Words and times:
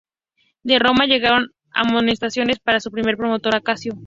De 0.63 0.79
Roma 0.79 1.05
llegaron 1.05 1.51
amonestaciones 1.75 2.57
para 2.59 2.79
su 2.79 2.89
primer 2.89 3.17
promotor, 3.17 3.55
Acacio. 3.55 3.93